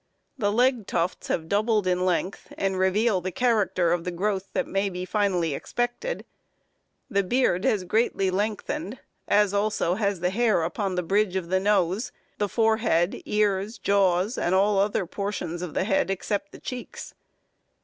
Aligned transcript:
The 0.35 0.51
leg 0.51 0.87
tufts 0.87 1.27
have 1.27 1.47
doubled 1.47 1.85
in 1.85 2.05
length, 2.07 2.51
and 2.57 2.75
reveal 2.79 3.21
the 3.21 3.31
character 3.31 3.91
of 3.91 4.03
the 4.03 4.09
growth 4.09 4.49
that 4.53 4.65
may 4.65 4.89
be 4.89 5.05
finally 5.05 5.53
expected. 5.53 6.25
The 7.07 7.21
beard 7.21 7.65
has 7.65 7.83
greatly 7.83 8.31
lengthened, 8.31 8.97
as 9.27 9.53
also 9.53 9.93
has 9.93 10.19
the 10.19 10.31
hair 10.31 10.63
upon 10.63 10.95
the 10.95 11.03
bridge 11.03 11.35
of 11.35 11.49
the 11.49 11.59
nose, 11.59 12.11
the 12.39 12.49
forehead, 12.49 13.21
ears, 13.25 13.77
jaws, 13.77 14.39
and 14.39 14.55
all 14.55 14.79
other 14.79 15.05
portions 15.05 15.61
of 15.61 15.75
the 15.75 15.83
head 15.83 16.09
except 16.09 16.51
the 16.51 16.59
cheeks. 16.59 17.13